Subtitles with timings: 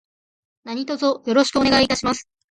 [0.63, 2.27] 何卒よろしくお願いいたします。